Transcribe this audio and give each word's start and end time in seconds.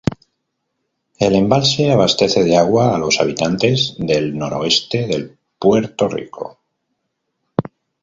El 1.19 1.35
embalse 1.35 1.91
abastece 1.91 2.43
de 2.43 2.57
agua 2.57 2.95
a 2.95 2.97
los 2.97 3.21
habitantes 3.21 3.93
del 3.99 4.35
noroeste 4.35 5.05
de 5.05 5.37
Puerto 5.59 6.07
Rico. 6.09 6.57